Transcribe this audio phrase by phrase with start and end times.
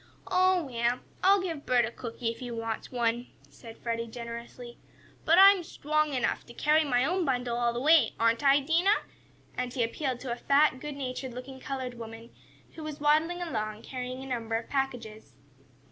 [0.31, 4.79] "Oh, well, I'll give Bert a cookie if he wants one," said Freddie, generously,
[5.25, 9.03] "but I'm strong enough to carry my own bundle all the way; aren't I, Dinah?"
[9.55, 12.31] and he appealed to a fat, good natured looking colored woman,
[12.73, 15.33] who was waddling along, carrying a number of packages.